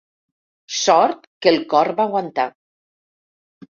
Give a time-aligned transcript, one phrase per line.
[0.77, 2.47] Sort que el cor va aguantar.